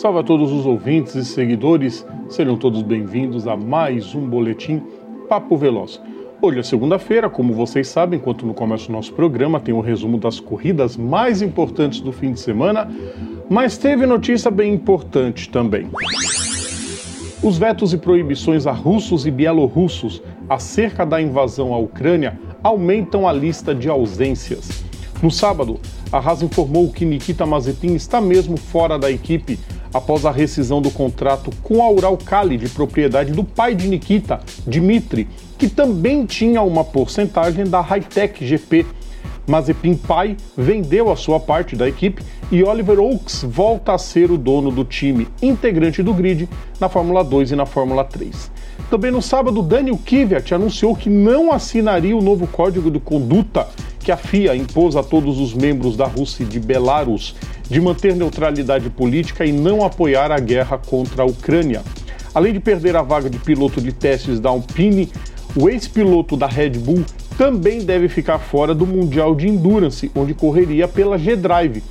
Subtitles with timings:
[0.00, 4.80] Salve a todos os ouvintes e seguidores, sejam todos bem-vindos a mais um boletim
[5.28, 6.00] Papo Veloz.
[6.40, 9.82] Hoje é segunda-feira, como vocês sabem, enquanto no começo do nosso programa tem o um
[9.82, 12.90] resumo das corridas mais importantes do fim de semana,
[13.50, 15.86] mas teve notícia bem importante também.
[17.42, 23.34] Os vetos e proibições a russos e bielorrussos acerca da invasão à Ucrânia aumentam a
[23.34, 24.82] lista de ausências.
[25.22, 25.78] No sábado,
[26.10, 29.58] a Haas informou que Nikita Mazepin está mesmo fora da equipe
[29.92, 35.28] após a rescisão do contrato com a Uralkali, de propriedade do pai de Nikita, Dmitry,
[35.58, 38.86] que também tinha uma porcentagem da Hightech GP.
[39.46, 42.22] Mazepin pai vendeu a sua parte da equipe
[42.52, 46.48] e Oliver Oaks volta a ser o dono do time, integrante do grid
[46.78, 48.50] na Fórmula 2 e na Fórmula 3.
[48.88, 53.68] Também no sábado, Daniel Kvyat anunciou que não assinaria o novo código de conduta
[54.00, 57.36] que a FIA impôs a todos os membros da Rússia e de Belarus
[57.70, 61.82] de manter neutralidade política e não apoiar a guerra contra a Ucrânia.
[62.34, 65.08] Além de perder a vaga de piloto de testes da Alpine,
[65.56, 67.04] o ex-piloto da Red Bull
[67.38, 71.82] também deve ficar fora do Mundial de Endurance, onde correria pela G-Drive.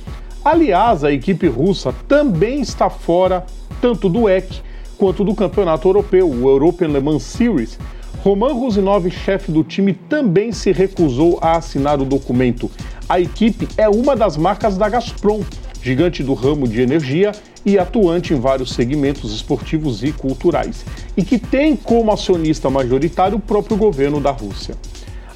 [0.44, 3.44] Aliás, a equipe russa também está fora
[3.80, 4.62] tanto do EC
[4.96, 7.78] quanto do Campeonato Europeu, o European Le Mans Series.
[8.22, 12.70] Roman Rusinov, chefe do time, também se recusou a assinar o documento.
[13.08, 15.40] A equipe é uma das marcas da Gazprom,
[15.82, 17.32] gigante do ramo de energia
[17.64, 20.84] e atuante em vários segmentos esportivos e culturais,
[21.16, 24.74] e que tem como acionista majoritário o próprio governo da Rússia.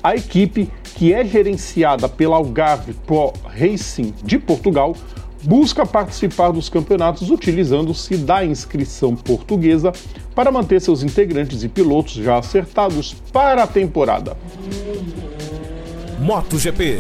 [0.03, 4.95] A equipe, que é gerenciada pela Algarve Pro Racing de Portugal,
[5.42, 9.92] busca participar dos campeonatos utilizando-se da inscrição portuguesa
[10.34, 14.37] para manter seus integrantes e pilotos já acertados para a temporada.
[16.20, 16.98] MotoGP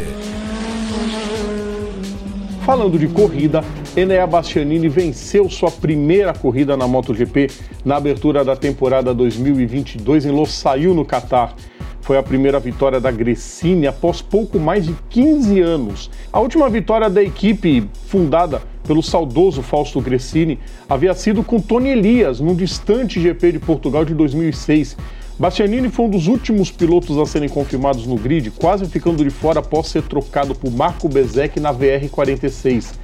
[2.64, 3.62] Falando de corrida,
[3.94, 7.50] Enea Bastianini venceu sua primeira corrida na MotoGP
[7.84, 11.54] na abertura da temporada 2022 em Losail, no Catar.
[12.00, 16.10] Foi a primeira vitória da Gresini após pouco mais de 15 anos.
[16.32, 20.58] A última vitória da equipe, fundada pelo saudoso Fausto Gresini,
[20.88, 24.96] havia sido com Tony Elias, num distante GP de Portugal de 2006,
[25.36, 29.58] Bastianini foi um dos últimos pilotos a serem confirmados no grid, quase ficando de fora
[29.58, 32.94] após ser trocado por Marco Bezek na VR46.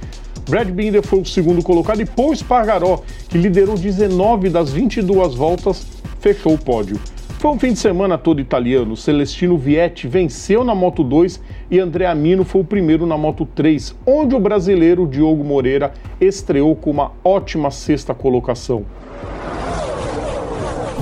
[0.49, 5.85] Brad Binder foi o segundo colocado e Paul Espargaró, que liderou 19 das 22 voltas,
[6.21, 6.97] fechou o pódio.
[7.37, 8.95] Foi um fim de semana todo italiano.
[8.95, 13.93] Celestino Vietti venceu na Moto 2 e André Amino foi o primeiro na Moto 3,
[14.05, 18.85] onde o brasileiro Diogo Moreira estreou com uma ótima sexta colocação.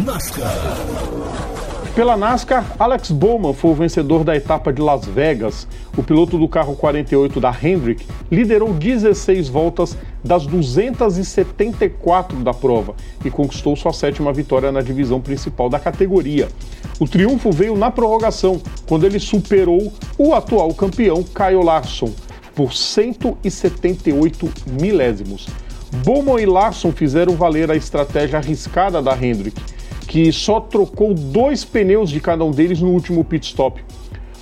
[0.05, 1.19] NASCAR
[1.95, 5.67] pela NASCAR, Alex Bowman foi o vencedor da etapa de Las Vegas.
[5.97, 12.95] O piloto do carro 48 da Hendrick liderou 16 voltas das 274 da prova
[13.25, 16.47] e conquistou sua sétima vitória na divisão principal da categoria.
[17.01, 22.13] O triunfo veio na prorrogação, quando ele superou o atual campeão Kyle Larson
[22.55, 24.49] por 178
[24.79, 25.47] milésimos.
[26.05, 29.59] Bowman e Larson fizeram valer a estratégia arriscada da Hendrick
[30.09, 33.79] que só trocou dois pneus de cada um deles no último pit stop.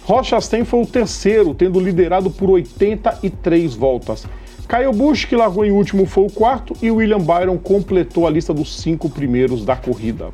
[0.05, 4.25] Rochastain foi o terceiro, tendo liderado por 83 voltas.
[4.65, 8.53] Kyle Busch, que largou em último, foi o quarto e William Byron completou a lista
[8.53, 10.29] dos cinco primeiros da corrida.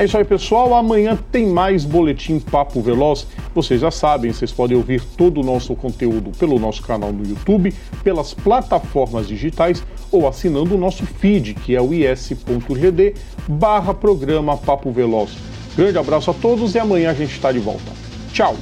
[0.00, 0.72] É isso aí, pessoal.
[0.72, 3.26] Amanhã tem mais Boletim Papo Veloz.
[3.54, 7.74] Vocês já sabem, vocês podem ouvir todo o nosso conteúdo pelo nosso canal no YouTube,
[8.02, 13.14] pelas plataformas digitais ou assinando o nosso feed, que é o is.gd
[13.46, 15.32] barra programa Papo Veloz.
[15.76, 17.92] Grande abraço a todos e amanhã a gente está de volta.
[18.32, 18.56] Tchau!